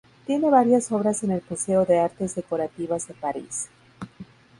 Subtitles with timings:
[0.25, 3.69] Tiene varias obras en el Museo de Artes Decorativas de París.